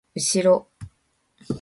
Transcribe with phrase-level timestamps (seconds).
[0.15, 0.67] うしろ！